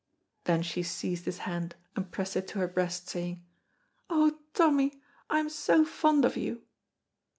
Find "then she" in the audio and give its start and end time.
0.45-0.81